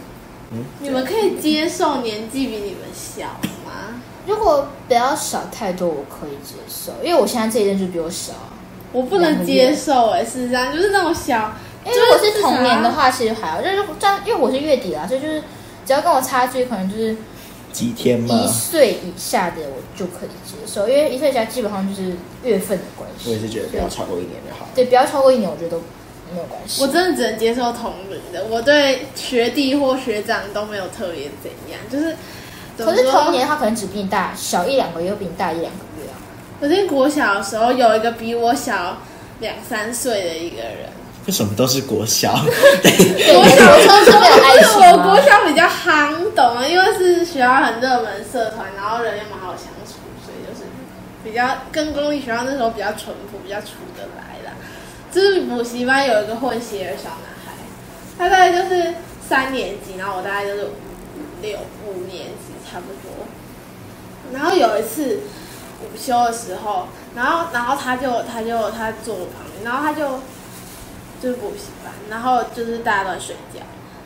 [0.53, 3.27] 嗯，你们可以接受年纪比你们小
[3.65, 4.01] 吗？
[4.27, 8.53] 如果不要小太多，我可以接受，因为我现在这一任就比我小啊。
[8.93, 11.53] 我不能接受哎、事实上就是那种小，
[11.85, 15.43] 因为如果是同年的话，其实还好，就是这样，因为我是月底啦，所以就是
[15.85, 17.17] 只要跟我差距可能就是
[17.73, 18.35] 几天吗？
[18.35, 23.29] 一岁以下的，我就可以接受，因为一岁以下基本上就是月份的关系。
[23.29, 24.67] 我也是觉得不要超过一年就好。
[24.75, 25.83] 对，不要超过一年，我觉得都
[26.33, 26.83] 没有关系。
[26.83, 32.17] 我真的只能接受同龄的，我对学弟或学长都没有特别怎样，就是
[32.79, 36.17] 可是说同年他可能只比你大小一两个月，又比你大一两个月啊。
[36.61, 38.99] 我在国小的时候有一个比我小
[39.41, 40.89] 两三岁的一个人，
[41.27, 42.33] 为什么都是国小？
[42.83, 42.91] 对，
[43.33, 43.43] 国
[43.87, 46.67] 中是没有爱情我国小比较憨，懂吗？
[46.67, 50.65] 因为是学校很热门社团，然后人也蛮好相处，所以就是
[51.25, 54.36] 比较跟公立学校那时候比较淳朴，比较处得来啦。
[55.17, 57.53] 就是补习班有一个混血的小男孩，
[58.19, 63.25] 他大概就是三年级，然后我大概就是五六五年级差不多。
[64.31, 65.21] 然后有一次
[65.81, 70.21] 午休的时候，然后然后他就他就他坐我旁边，然后他就
[71.23, 73.61] 就是补习班，然后就是大家都在睡觉，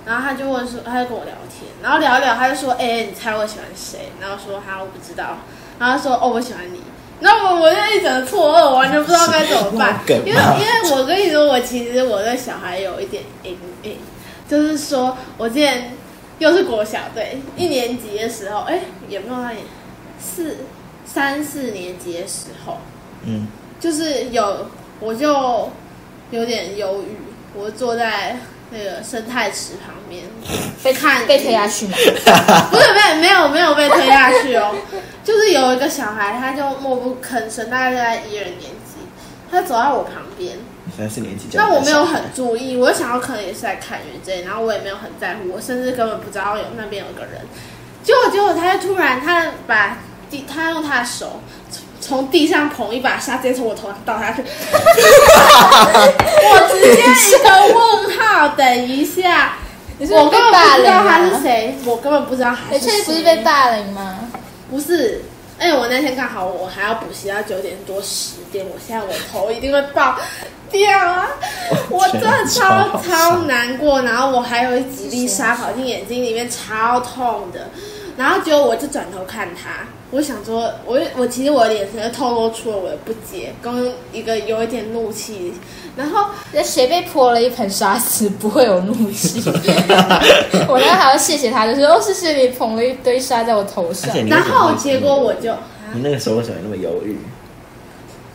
[0.06, 4.12] 然后他就问说，他就跟我聊天，然后聊一聊，他就说，哎、你猜我喜欢谁？
[4.20, 5.38] 然后说哈我不知道，
[5.80, 6.80] 然后说哦我喜欢你，
[7.20, 13.96] 然后我我就一整个错愕，我完全不知道该怎么办， 因为因为我跟你说，我其实我对小孩有一点阴影，
[14.48, 15.92] 就是说我之前
[16.38, 19.64] 又是国小对一年级的时候，哎、也没有那年
[20.18, 20.56] 四
[21.04, 22.78] 三四年级的时候，
[23.24, 23.46] 嗯，
[23.78, 24.66] 就是有
[24.98, 25.70] 我就
[26.30, 27.16] 有点忧郁，
[27.54, 28.38] 我坐在
[28.70, 30.24] 那个生态池旁边，
[30.82, 31.96] 被看被推下去嘛？
[32.70, 34.74] 不是没有没有没有被推下去哦，
[35.24, 38.96] 就是有一个小孩，他就默不吭声，大概在一二年级，
[39.50, 40.56] 他走在我旁边，
[40.96, 47.42] 三四年级就那我没有很注意，我就想要可能也是在看云之类，然后我也没有很在乎，我甚至根本不知道有那边有个人。
[48.02, 49.98] 结果结果他就突然他把
[50.30, 51.42] 地他用他的手
[52.10, 54.42] 从从地上捧一把沙，直接从我头上倒下去，
[56.42, 58.48] 我直接一个问号。
[58.56, 59.52] 等一下，
[59.96, 61.40] 你是我根本不知道他是啊？
[61.40, 62.90] 谁，我根本不知道他你是谁。
[62.90, 64.18] 确定不是被霸凌吗？
[64.68, 65.22] 不是，
[65.58, 70.16] 哎，我那天刚好我还要补习到九点多十点，我现在我头一定会爆
[70.68, 71.28] 掉啊！
[71.88, 77.70] 我真的超超难过，然后我还有几粒沙跑进眼睛里面，超痛的。
[78.20, 85.54] 然后结果我就转头看他，我想说，我我其实我的眼神就透露出了我的不解，跟一个有一点怒气。
[85.96, 89.42] 然后那谁被泼了一盆沙子不会有怒气？
[90.68, 95.54] 我那还要谢谢他，就是哦，谢谢你捧了一堆沙在我头上然后结果我就。
[95.94, 97.16] 你那个时候为什么那么犹豫？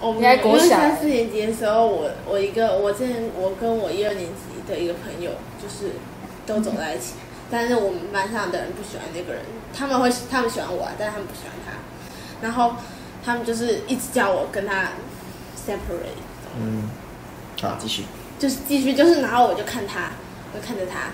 [0.02, 5.30] 我们应该国小因为三四年级的时候，我我一个我之前我跟我一二年级的一个朋友
[5.62, 5.93] 就是
[6.48, 7.13] 都走在一起，
[7.52, 9.42] 但是我们班上的人不喜欢那个人，
[9.78, 11.74] 他们会他们喜欢我啊，但是他们不喜欢他，
[12.42, 12.76] 然后
[13.24, 14.90] 他们就是一直叫我跟他
[15.56, 16.18] separate，
[16.60, 16.90] 嗯，
[17.62, 18.04] 好，继续。
[18.38, 20.12] 就是继续就是，然后我就看他，
[20.54, 21.12] 我就看着他，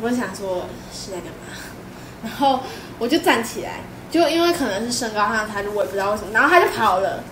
[0.00, 1.52] 我想说是在干嘛，
[2.24, 2.60] 然后
[2.98, 7.22] 我就站起来，就因为可能是身高上他就我也不知道为什么，然后他就跑了，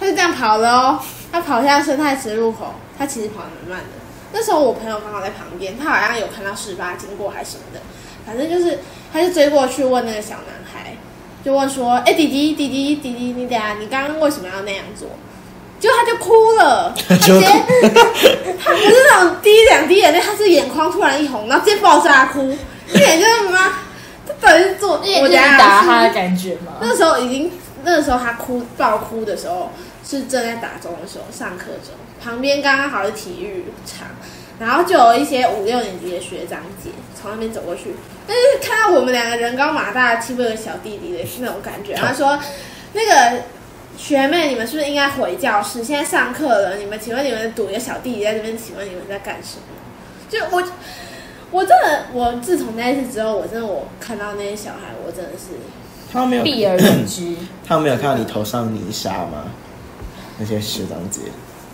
[0.00, 4.03] 他就这样跑了哦，他跑向生态池入口，他其实跑得蛮慢的。
[4.34, 7.80] 那时候我朋友刚好在旁边，他好像有看到事发经过还是什么的，
[8.26, 8.80] 反正就是
[9.12, 10.96] 他就追过去问那个小男孩，
[11.44, 15.08] 就问说：“哎、弟弟弟弟弟弟，你等下你刚刚为什么要那样做？”
[15.80, 22.56] 就他就哭了，他 直就接他不是那种滴两滴眼泪，他是眼眶突然一红，然后直接爆炸哭，
[22.88, 23.70] 一脸就是妈，
[24.26, 26.78] 他到底是做我等下打他的感觉嘛。
[26.80, 27.52] 那时候已经，
[27.84, 29.70] 那个时候他哭爆哭的时候
[30.08, 31.92] 是正在打钟的时候，上课中，
[32.24, 34.08] 旁边刚刚好是体育场，
[34.58, 37.94] 然后就有一些五六年级的学长姐从那边走过去，
[38.26, 42.40] 但是看到我们两个人高马大欺负一个小弟弟的那种感觉，然后说
[42.94, 43.42] 那个。
[43.96, 45.84] 学妹，你们是不是应该回教室？
[45.84, 49.62] 现在上课了，你们请问你们堵一个小弟弟在这边，请问你们在干什么？
[50.28, 50.60] 就我，
[51.52, 55.54] 我真的，我自从那一次之后，我真的我看到那些小孩，我真的是
[56.12, 59.44] 他们没有避而远之， 他们没有看到你头上泥沙吗？
[60.38, 61.20] 那些学长姐，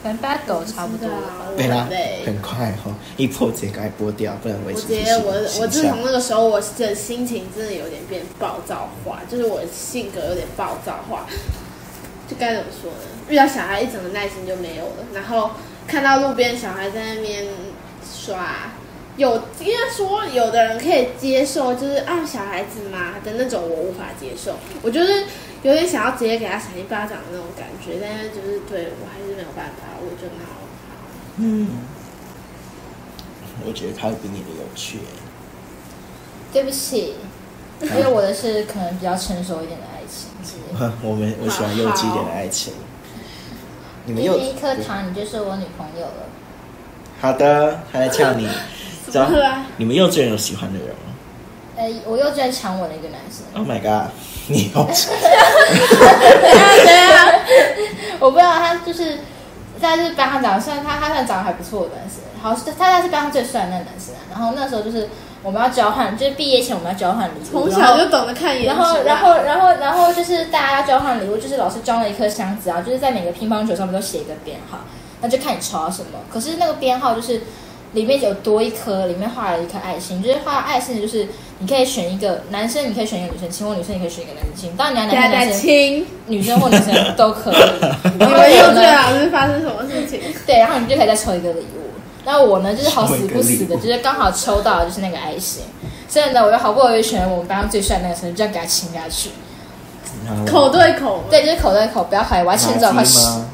[0.03, 1.51] 可能 battle 差不多了。
[1.51, 11.27] 我对啦很累，很快哈、一破直接赶快剥掉，不然维持我觉得我我自从那个时候，我的心情真的有点变暴躁化，就是我的性格有点暴躁化，
[12.29, 12.99] 就该怎么说呢？
[13.29, 15.51] 遇到小孩一整个耐心就没有了，然后
[15.87, 17.45] 看到路边小孩在那边
[18.03, 18.73] 耍，
[19.17, 25.25] 有应该说有的人可以接受，就是啊小孩子嘛的那种，我无法接受，我就是
[25.63, 30.61] 有点想要直接给他闪一巴掌的那种感觉，但是就是对我还是没有办法，我就闹好。
[31.37, 31.69] 嗯，
[33.67, 35.01] 我觉得他会比你的有趣。
[36.53, 37.15] 对不起，
[37.83, 42.73] 因为我的是可能比较成熟一点的爱情，是我们我喜欢幼稚一点的爱情。
[44.07, 46.27] 你们幼给你一颗糖，你就是我女朋友了。
[47.21, 48.49] 好的，他在呛你。
[49.11, 50.95] 怎么了你们幼稚园有喜欢的人吗
[51.77, 54.11] 呃，我幼稚园强吻了一个男生，？Oh my god！
[54.51, 57.33] 你幼稚对啊对啊，
[58.21, 59.21] 我不知道他就是
[59.81, 64.21] 在是班上长得，虽然他他算长得还不错的男生，好，他他是班上最帅的那个男生啊。
[64.31, 65.09] 然后那时候就是
[65.43, 68.97] 我们要交换，就是毕业前我们要交换礼物，从小就懂得看颜值啊。
[69.07, 74.79] 然后，然后，然后，然后就是大家要交换礼物，就是老师装了一颗箱子啊，就是在每个乒乓球上面都写一个编号。
[75.23, 76.19] 那就看你抽到什么。
[76.33, 77.43] 可是那个编号就是
[77.93, 81.27] 里面有多一颗，里面画了一颗爱心，就是画爱心的就是
[81.63, 84.75] 你可以选一个男生，你可以选一个女生亲，或女生你可以选一个男生亲。
[84.77, 87.55] 当然你要男生男生亲，女生或女生都可以。
[87.55, 90.21] 你 然后们幼稚我呢，老师发生什么事情？
[90.47, 91.91] 对，然后你就可以再抽一个礼物。
[92.25, 95.63] 那我呢，就是好死不死的，就是刚好抽到的就是那个爱心，
[96.09, 99.31] 所以呢，我又好不容易选了我们班上最帅的那个生，就要给他亲下去。
[100.47, 103.19] 口对口，对，就是口对口，不要怀疑，我要亲着快死。
[103.21, 103.47] 垃圾吗？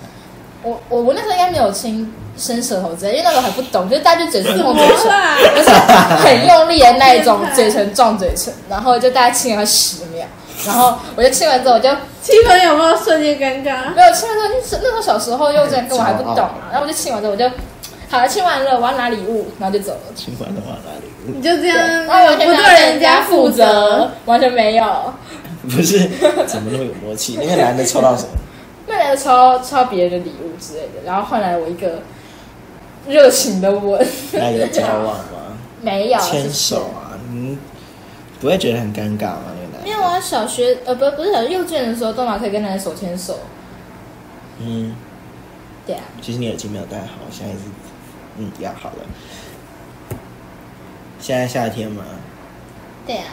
[0.63, 5.37] 我我我那时候应该没有亲伸舌头之类，因为那时候还不懂，就是大家就嘴唇碰嘴唇，啦？
[5.57, 10.27] 就是很用力的那一种嘴唇撞嘴唇，然后就大家亲了十秒，
[10.67, 11.89] 然后我就亲完之后我就
[12.23, 13.95] 气氛有没有瞬间尴尬？
[13.95, 17.49] 没有亲完之后，就是那时候小时候幼稚园跟我还不懂嘛，然后我就亲完之后我就
[18.09, 20.01] 好了，亲完了，我要拿礼物，然后就走了。
[20.15, 21.07] 亲完了往哪里？
[21.27, 24.85] 你就这样，然后完全不对人家负责，，完全没有。
[25.69, 25.99] 不是，
[26.47, 27.37] 怎么那么有默契？
[27.43, 28.29] 那个男的抽到什么？
[28.87, 32.01] 那男的抽抽别人的礼物之类的，然后换来我一个
[33.09, 35.59] 热情的吻， 那有交往吗？
[35.83, 36.87] 没有牵手。
[36.95, 37.19] 啊？
[37.31, 37.57] 你
[38.41, 39.43] 不会觉得很尴尬吗？
[39.55, 43.39] 那个男的没有啊，小学呃不不是小学幼稚园的时候，都嘛可以跟男人手牵手。
[44.59, 44.95] 嗯，
[45.87, 47.61] 对啊，其实你耳机没有戴好，现在是
[48.39, 50.17] 嗯要好了。
[51.19, 52.05] 现在夏天嘛，
[53.07, 53.25] 对啊，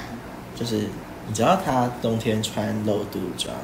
[0.56, 0.88] 就是
[1.28, 3.56] 你知道他冬天穿露肚装，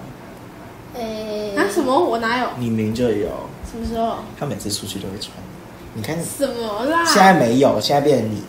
[0.95, 1.97] 诶、啊什么？
[1.97, 2.47] 我哪有？
[2.57, 3.29] 你明明就有，
[3.69, 4.17] 什么时候？
[4.39, 5.31] 他每次出去都会穿。
[5.99, 7.03] 你看什么啦？
[7.05, 8.41] 现在没有，现在变成你，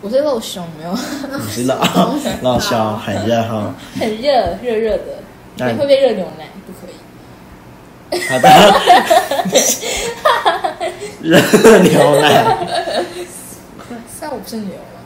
[0.00, 0.96] 我是 露胸，没有，
[1.44, 1.84] 你是老
[2.40, 3.74] 老肖，很热哈。
[3.98, 5.24] 很热，热热的，
[5.56, 6.46] 那你会不会热牛奶？
[6.64, 6.94] 不可以。
[8.28, 8.48] 好的，
[11.20, 12.56] 热牛奶。
[14.08, 15.02] 虽然我不是牛啊，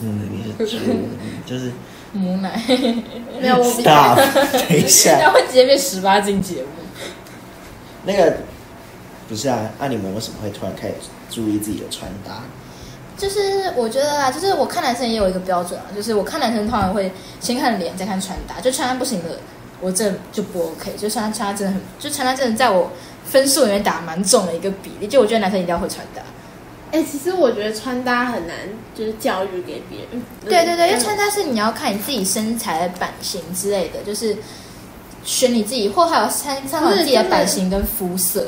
[0.00, 1.70] 嗯，你是猪，你就是
[2.12, 2.58] 母奶，
[3.38, 4.16] 没有我 stop。
[4.16, 6.68] 等一那下，会直接变十八禁节目。
[8.06, 8.38] 那个
[9.28, 9.70] 不是啊？
[9.78, 10.94] 那、你们为什么会突然开始
[11.30, 12.42] 注意自己的穿搭？
[13.16, 17.10] 就是我觉得啊，就是我看男生也有一个标准啊，就是我看男生通常会
[17.40, 19.38] 先看脸，再看穿搭，就穿搭不行的，
[19.80, 22.90] 我真的就不 OK，就穿搭穿搭真的很，就穿搭真的在我
[23.24, 26.20] 分数里面打蛮重的一个比例，就我觉得男生一定要会穿搭。
[26.92, 28.54] 哎、其实我觉得穿搭很难，
[28.94, 30.22] 就是教育给别人。
[30.44, 34.36] 对对对，因为嗯穿搭是你要看你自己身材的版型之类的，就是
[35.24, 38.46] 选你自己，或还有参参考自己的版型跟肤色。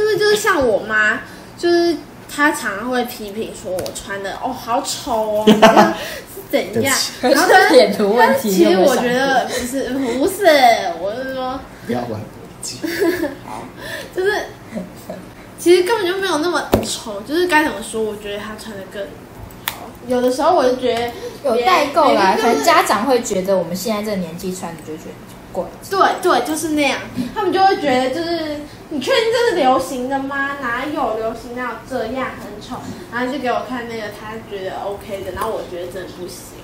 [0.00, 1.20] 就是就是像我妈，
[1.58, 1.96] 就是
[2.34, 6.96] 她常常会批评说我穿的哦好丑哦，是怎 样？
[7.20, 10.44] 然后 她脸图问题但其实我觉得不是不是，
[11.00, 12.24] 我是说不要玩逻
[12.62, 12.78] 辑，
[13.44, 13.62] 好。
[14.16, 14.46] 就是
[15.58, 18.02] 其实根本就没有那么丑，就是该怎么说？
[18.02, 19.02] 我觉得她穿的更
[19.66, 19.90] 好。
[20.08, 21.10] 有的时候我就觉得
[21.44, 25.10] 有代购啦，可能别人就是家长会觉得我们现在这个年纪穿，的就觉得
[25.52, 25.64] 怪。
[25.90, 26.98] 对对，就是那样，
[27.34, 28.60] 他们就会觉得就是
[28.90, 30.56] 你确定这是流行的吗？
[30.60, 31.56] 哪有流行？
[31.56, 32.76] 哪有这样很丑？
[33.12, 36.58] 然后就给我看那个他觉得 OK 的，然后我觉得真的不行。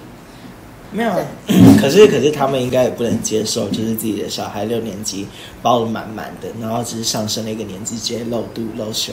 [0.93, 1.19] 没有啊，
[1.83, 5.27] 可是可是他们应该也不能接受，就是自己的小孩六年级
[5.61, 9.13] 包的满满的，然后只是上升了一个年纪，直接露肚露胸，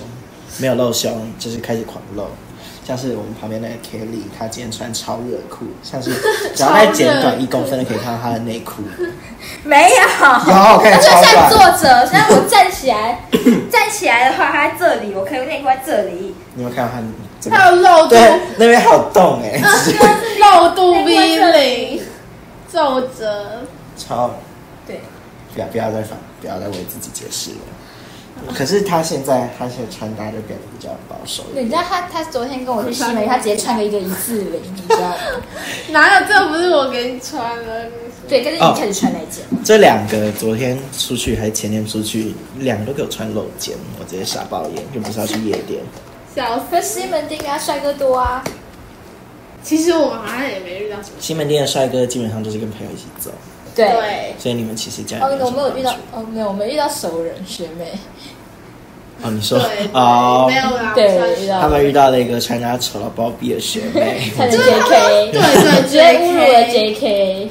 [0.59, 2.27] 没有露胸，就是开始狂露。
[2.85, 6.11] 像是我们旁边那个 Kelly，她今天穿超热裤，像是
[6.53, 8.83] 只要再剪短一公分就，可以看到她的内裤。
[9.63, 11.49] 没有，有，看他就像。
[11.49, 13.27] 坐着，现在我站起来，
[13.71, 16.35] 站起来的话，他在这里，我可以内裤在这里。
[16.55, 17.01] 你有没有看到她
[17.41, 17.75] 这还个？
[17.75, 19.61] 有露肚，对，那边还有洞哎、
[20.39, 22.01] 露肚 V 领，
[22.71, 23.63] 皱褶。
[23.97, 24.31] 超
[24.87, 25.01] 对，
[25.53, 27.57] 不要不要再反，不要再为自己解释了。
[28.53, 31.65] 可是他现在他现在穿搭就变得比较保守一点。
[31.65, 35.15] 你知道他他昨天跟我去西美，他直接穿了一个一四零，你知道吗？
[35.91, 37.89] 哪有这不是我给你穿的？
[38.27, 45.81] 对，可是你开始穿那件，这两个昨天出去还是前天出去，两个都给我穿露肩，我直接傻爆眼，又不是要去夜店。
[46.33, 48.43] 小可是西门町啊，帅哥多啊。
[49.61, 51.15] 其实我们好像也没遇到什么。
[51.19, 53.31] 西门町的帅哥基本上都是跟朋友一起走，
[53.73, 57.93] 对，所以你们其实这样哦，我没有遇到哦，没有，我们遇到熟人学妹，
[59.23, 67.49] 哦，你说对，哦没，有啦，对他们遇到了一个穿搭丑到包庇的学妹， JK，对对直接侮辱了 JK。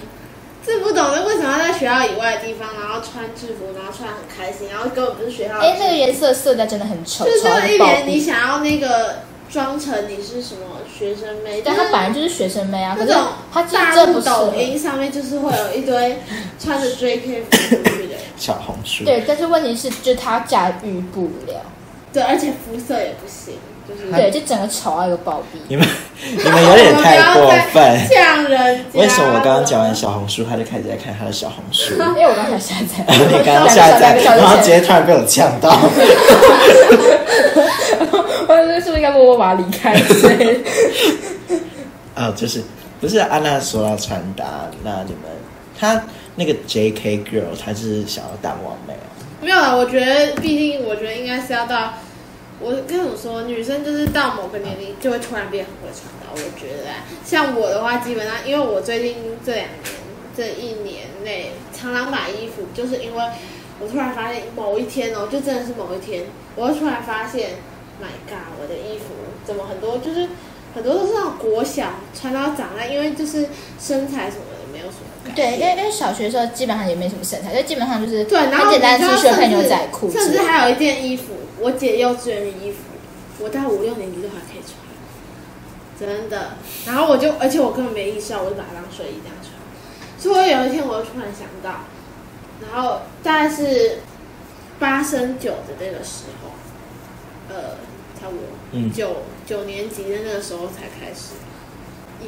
[0.64, 5.78] 这不懂得为什么要在学校以外的地方，然后穿制服，然后穿得很开心，然后根本不是学校哎，服。
[5.80, 8.20] 那个颜色色调真的很丑，就是丑到一爆脸你。
[8.20, 16.16] 想要那个装成你是什么学生妹，但就是他本来就是学生妹啊，可是那种他大陆抖音上面就是会有一堆
[16.60, 19.04] 穿着 JK 服出去的人，小红书。
[19.04, 21.60] 对，但是问题是，就是他驾驭不了。
[22.12, 23.54] 对，而且肤色也不行。
[23.88, 25.58] 就是对，就整个丑到一个暴毙。
[25.66, 25.84] 你们
[26.20, 28.08] 你们有点 太过分。
[28.08, 29.00] 呛人家。
[29.00, 31.94] 为什么我刚刚讲完小红书，他就开始在看他的小红书？
[32.14, 35.76] 因为我刚才下载， 你刚刚下载，然后直接突然被我呛到。
[38.46, 39.94] 我是不是应该默默把他离开？
[42.14, 42.62] 啊，就是
[43.00, 44.44] 不是安娜说要穿搭，
[44.84, 45.22] 那你们
[45.78, 46.00] 他
[46.36, 47.24] 那个 J.K.
[47.30, 49.06] girl，才是想要当完美啊？
[49.42, 51.94] 没有啊，我觉得，毕竟我觉得应该是要到，
[52.60, 56.32] 我跟你说，女生就是到某个年龄就会突然变很会穿搭。
[56.32, 59.76] 我觉得啊，像我的话，基本上因为我最近这两年
[60.34, 63.24] 这一年内常常买衣服，就是因为
[63.80, 66.24] 我突然发现某一天哦，就真的是某一天，
[66.56, 67.50] 我突然发现
[68.00, 69.06] ，My God，我的衣服
[69.44, 70.28] 怎么很多就是
[70.74, 74.44] 很多都是那种国小穿到长大，因为就是身材什么。
[75.34, 82.78] 对，因为因为小学的时候基本上也没什么身材，就基本上就是对，然后简单 T 恤配牛仔裤，甚至还有一件衣服，我姐幼稚园的衣服，
[83.40, 84.76] 我到五六年级都还可以穿，
[85.98, 86.52] 真的。
[86.86, 89.52] 然后我就，而且我根本没意识到，我就把它当睡衣这样穿。
[90.18, 91.80] 所以有一天，我就突然想到，
[92.60, 93.98] 然后大概是
[94.78, 96.50] 八升九的那个时候，
[97.48, 97.76] 呃，
[98.20, 101.34] 差不多嗯九九年级的那个时候才开始。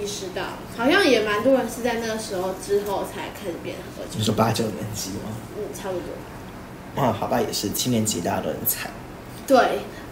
[0.01, 0.43] 意识到，
[0.77, 4.11] 好像也蛮多人是在那个时候之后才开始变喝酒。
[4.19, 5.33] 你说八九年级吗？
[5.57, 7.03] 嗯，差不多。
[7.03, 8.91] 哇，好吧，也是七年级大家都很惨。
[9.47, 9.57] 对，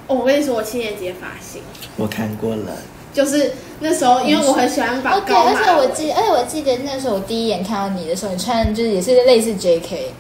[0.07, 1.63] 哦，我跟你说，我七年级的发型，
[1.97, 2.77] 我看过了。
[3.15, 10.13] 就是那时候，因为我很喜欢把高而且我记，而且我记得那时候我第一眼看到你的时候，你穿就是也是类似 J.K.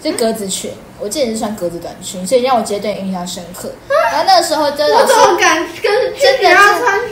[0.00, 3.70] 就格子裙，我记得你是穿格子短裙，所以让我直接对你印象深刻。
[4.12, 6.48] 然后那个时候就老师敢跟真的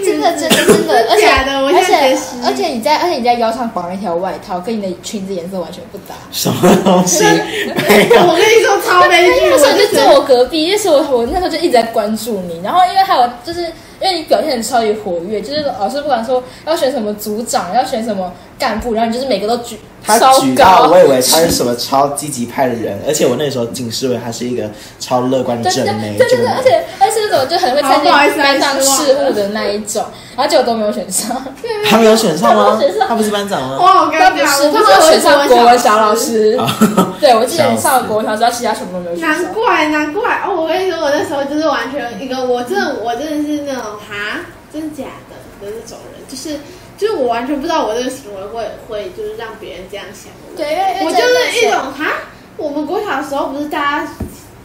[0.04, 6.14] 真的真的真的，而且而且而且你在而且你在腰上绑了一条外套，跟你的裙子颜色完全不搭。
[6.30, 7.24] 什么东西？
[7.24, 9.48] 我跟你说超悲剧。
[9.48, 13.62] 那时候就坐我隔壁，那时候我那时候就一直在关注你，然后因为还有就是
[14.00, 19.78] 因为你表现的超级活跃，就是老师不管说要选什么组长，要选什么干部，然后你就是每个都举。
[20.00, 24.68] 他举到，我以为他是什么超积极派的人，而且我那时候仅是为他是一个
[24.98, 30.04] 超乐观的正妹，对对对，而且而且那种就很会参加班上事务的那一种，
[30.36, 31.40] 然后结果都没有选上，
[31.88, 32.80] 他没有选上吗？
[33.06, 33.78] 他不是班长吗？
[33.78, 36.58] 哇，他不是，他是选上国文小老师，
[37.20, 39.42] 对我记得你上了国文小老师，其他什么都没有选上。
[39.42, 44.40] 难怪难怪哦，我跟你说，我那时候就是完全一个，我真的我真的是那种哈，
[44.72, 46.58] 真的假的的那种人，就是。
[46.98, 50.56] 就是我完全不知道我这个行为会会就是让别人这样想我。
[50.56, 50.66] 对，
[50.98, 52.26] 因我就是一种哈，
[52.58, 54.08] 我们国小的时候不是大家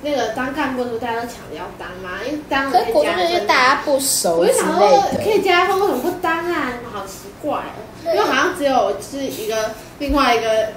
[0.01, 2.19] 那个当干部的时候大家都抢着要当吗？
[2.25, 3.47] 因为当了可以加分。
[3.47, 6.73] 大家不熟，我就想说可以加分，为什么不当啊？
[6.91, 7.79] 好奇怪哦。
[8.05, 10.69] 因为好像只有是一个另外一个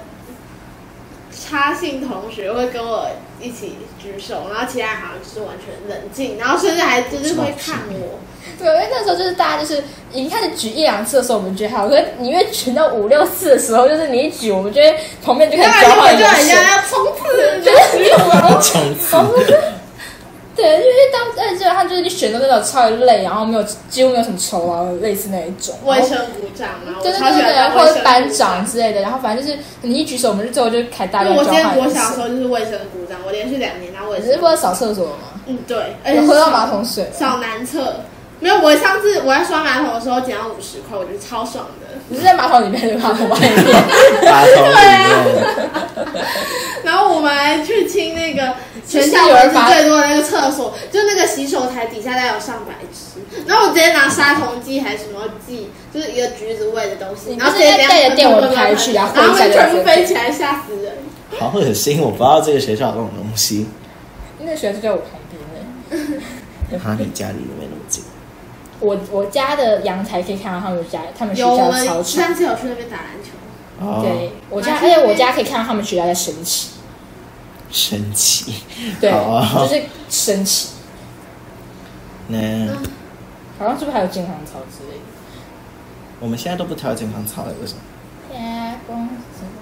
[1.47, 3.07] 差性同学会跟我
[3.39, 8.19] 一起举手，然后其他人好像就是完全冷静，然后甚至还就是会看我。
[8.59, 18.09] 对，因为那时候就是大家就是已经开始举一两次的时候，我们觉得好；可是你越举到五六次的时候，就是你一举，我们觉得旁边就开始交换眼神，要冲刺， 就是
[19.09, 19.57] 冲刺。
[20.57, 25.75] 对，因为当哎，基本上就是你选的那种超级累，然后没有几乎没有什么抽啊，类似那一种。
[25.85, 31.45] 卫生股长啊，对对对对，或者班长之类的，然后反正就是你一举手，我们就最后就开大家交换。
[31.45, 34.27] 我记得我小时候就是卫生鼓掌，我连续两年当卫生。
[34.27, 35.13] 你是不是扫厕所吗？
[35.45, 38.01] 嗯，对，而且喝到马桶水，扫男厕。
[38.39, 41.96] 没有，我上次我在刷马桶的时候捡到五十块，我觉得超爽的。
[42.09, 43.51] 你是在马桶里面还是马桶外面？
[44.23, 45.09] 马桶里面。
[46.83, 48.55] 然后我们还去清那个
[48.87, 53.19] 全校蚊子最多的那个厕所，就那个洗手台底下大概有上百只。
[53.45, 60.93] 然后我直接拿杀虫剂还是什么剂，就是一个橘子味的东西，然后直接带着电蚊拍去，然后全部飞起来，吓死人。
[61.37, 61.99] 好恶心！
[61.99, 63.67] 我不知道这个学校有这种东西。
[64.39, 65.41] 那个学校就在我旁边
[65.99, 66.21] 呢。
[66.81, 67.76] 他你家离没那么近。
[68.79, 72.03] 我我家的阳台可以看到他们家，他们学校的操场。
[72.03, 73.31] 上次有去那边打篮球。
[74.01, 76.71] 对，我家，而且我家可以看到他们学校在升旗。
[77.71, 78.53] 升旗。
[79.01, 80.69] 对，就是升旗。
[82.27, 82.37] 那
[83.59, 85.03] 好像是不是还有健康操之类的？
[86.19, 87.79] 我们现在都不跳健康操了，为什么？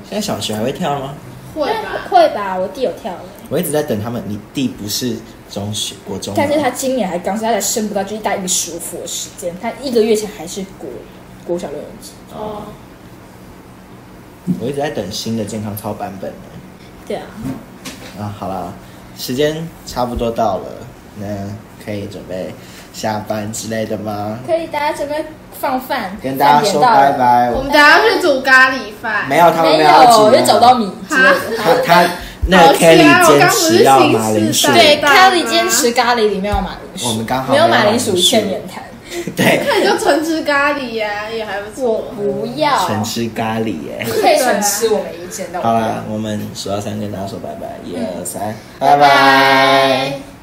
[0.07, 1.13] 现在小学还会跳吗？
[1.55, 3.13] 会吧，会吧，我弟有跳。
[3.49, 5.17] 我一直在等他们，你弟不是？
[5.55, 9.55] 中学国中，但是他今年还刚，所以他才升不到，就是大一个舒服的时间。
[9.61, 10.89] 他一个月前还是国
[11.47, 12.11] 国小六年级。
[12.35, 12.63] 哦。
[14.59, 16.37] 我一直在等新的健康操版本呢。
[17.07, 17.23] 对啊。
[18.19, 18.73] 啊，好了，
[19.17, 20.65] 时间差不多到了，
[21.17, 21.25] 那
[21.85, 22.53] 可以准备
[22.91, 24.39] 下班之类的吗？
[24.45, 25.23] 可以，大家准备
[25.57, 27.49] 放饭，跟大家说拜拜。
[27.51, 29.25] 我们等下去煮咖喱饭。
[29.29, 30.91] 没有，他们没有，煮，因为找到米。
[31.07, 32.05] 他他。
[32.47, 38.83] 那 Kelly 我坚刚不是持要新马铃薯，对，Kelly 坚持咖喱里面有马铃薯，我们刚好没有马铃薯欠免谈。
[39.35, 42.13] 对，那你就纯吃咖喱呀、也还不我错。
[42.15, 44.05] 不要，纯吃咖喱耶。
[44.05, 45.47] 可以纯吃，我没意见。
[45.61, 50.34] 好啦，我们数到三跟大家说拜拜，一二三，拜拜拜。